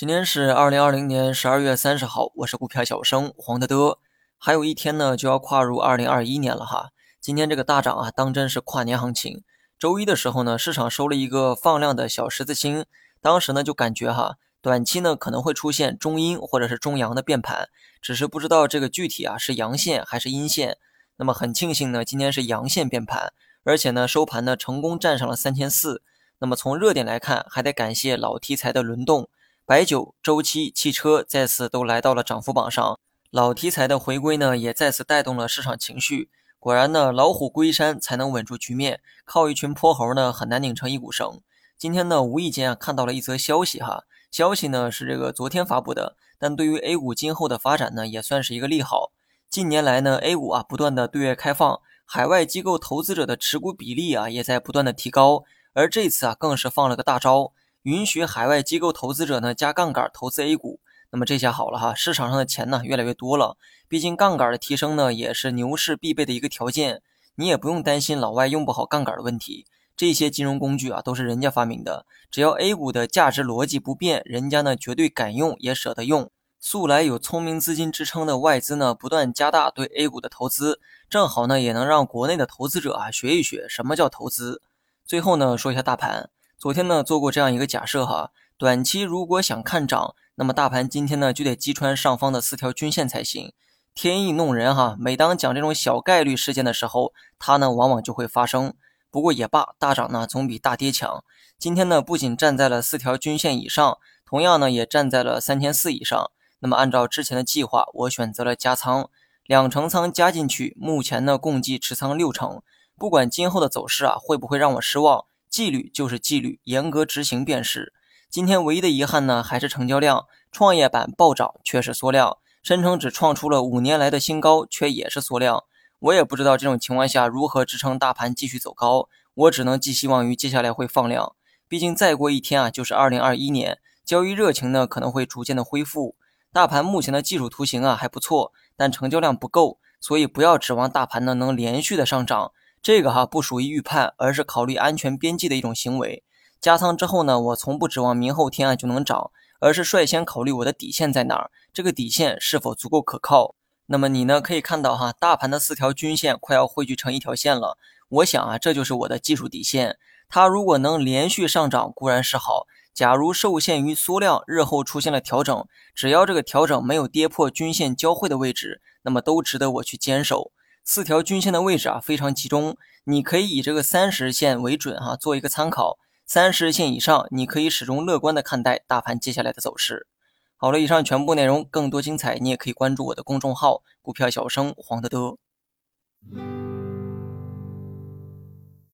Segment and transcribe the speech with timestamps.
[0.00, 3.98] 今天是二零二零年十二月三十号，我是股票小生黄德德。
[4.38, 6.88] 还有一天呢，就要跨入二零二一年了哈。
[7.20, 9.44] 今天这个大涨啊，当真是跨年行情。
[9.78, 12.86] 周一的时候呢，市场收了一个放量的小十字星，
[13.20, 17.68] 当时呢就感觉哈，短期呢可能会出现中阴或者是中阳的变盘，
[18.00, 20.78] 只是不知道这个具体啊是阳线还是阴线。
[21.16, 26.02] 那么很庆幸呢，今天是阳线变盘，而且呢收盘呢成功站上了三千四。
[26.38, 29.28] 那么从热点来看，还得感谢老题材的轮动。
[29.70, 32.98] 白酒、周期、汽车再次都来到了涨幅榜上，
[33.30, 36.28] 老题材的回归呢，也再次带动了市场情绪。
[36.58, 41.40] 果然呢，老虎归山才能稳住局面，靠一群泼猴呢，很难拧成一股绳。
[41.78, 44.02] 今天呢，无意间啊看到了一则消息哈，
[44.32, 49.12] 消息呢是这个昨天发布的，但对于 A 股今后的发展呢，也算是一个利好。
[49.48, 55.44] 近年来呢，A 股啊不断的对外开放，海外机构投资者的持股比例啊也在不断的提高，
[55.74, 57.52] 而这次啊更是放了个大招。
[57.82, 60.80] 允许海外机构投资者呢加杠杆投资 A 股，
[61.10, 63.56] 那么这下好了哈，市场上的钱呢越来越多了。
[63.88, 67.02] 毕竟杠杆的提升呢也是牛市必备的一个条件，
[67.36, 69.64] 你也不用担心老外用不好杠杆的问题。
[69.96, 76.30] 这些金融工具啊都是人家发明的，只要 A 股的价值逻辑不变，人家呢绝对敢用也舍得用。
[76.58, 84.60] 素来有聪明资金支撑的外资呢不断加大对 A 股的投资，正好呢也能让国内的投资者啊学一学什么叫投资。
[85.06, 86.28] 最后呢说一下大盘。
[86.60, 93.54] 昨天呢做过这样一个假设哈，短期如果想看涨，那么大盘今天呢就得击穿上方的四条均线才行。
[93.94, 98.74] 天意弄人哈，每当讲这种小概率事件的时候，它呢往往就会发生。
[99.10, 101.24] 不过也罢，大涨呢总比大跌强。
[101.58, 106.30] 今天呢不仅站在了四条均线以上，同样呢也站在了三千四以上。
[106.58, 109.08] 那么按照之前的计划，我选择了加仓，
[109.46, 112.60] 两成仓加进去，目前呢共计持仓六成。
[112.98, 115.24] 不管今后的走势啊会不会让我失望。
[115.50, 117.92] 纪律就是纪律，严格执行便是。
[118.30, 120.26] 今天唯一的遗憾呢，还是成交量。
[120.52, 125.64] 创业板暴涨却是缩量，深成指创出了五年来的新高，却也是缩量。
[125.98, 131.34] 我也不知道这种情况下如何支撑大盘继续走高，我只能寄希望于接下来会放量。
[131.68, 136.16] 毕竟再过一天啊，就是二零二一年，交易热情呢可能会逐渐的恢复。
[136.52, 142.52] 大盘目前的技术图形啊还不错，但成交量不够，所以不要指望大盘呢能连续的上涨。
[142.82, 146.24] 这个哈不属于预判，而是考虑安全边际的一种行为。
[146.60, 149.30] 加仓之后呢，我从不指望明后天啊就能涨，
[149.60, 153.54] 而是率先考虑我的底线在哪儿，这个底线是否足够可靠。
[153.86, 157.76] 那么你呢可以看到哈，大盘的四条均线快要汇聚成一条线了。
[158.08, 159.98] 我想啊，这就是我的技术底线。
[160.28, 170.52] 它如果能连续上涨固然是好，假如受限于缩量，日后出现了调整，只要这个调整没有跌破均线交汇的位置，那么都值得我去坚守。
[170.92, 175.98] 四条均线的位置啊非常集中，你可以以这个三十线为准哈，做一个参考。
[176.26, 180.08] 三十线以上，你可以始终乐观的看待大盘接下来的走势。
[180.56, 185.36] 好了，以上全部内容，更多精彩你也可以关注我的公众号“股票小生黄德德”。